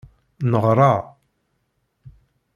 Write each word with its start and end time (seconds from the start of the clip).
Neɣra. 0.51 0.93